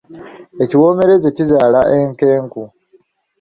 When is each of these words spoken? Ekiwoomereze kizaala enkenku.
Ekiwoomereze 0.63 1.27
kizaala 1.35 1.81
enkenku. 1.97 2.61